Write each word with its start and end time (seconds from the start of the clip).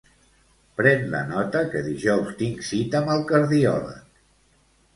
Pren 0.79 1.05
la 1.15 1.19
nota 1.31 1.61
que 1.75 1.83
dijous 1.89 2.33
tinc 2.41 2.65
cita 2.73 3.01
amb 3.03 3.15
el 3.19 3.25
cardiòleg. 3.35 4.05